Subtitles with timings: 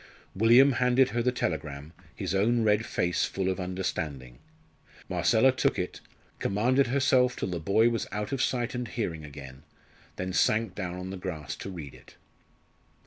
[0.33, 4.39] William handed her the telegram, his own red face full of understanding.
[5.07, 6.01] Marcella took it,
[6.39, 9.61] commanded herself till the boy was out of sight and hearing again,
[10.15, 12.15] then sank down on the grass to read it.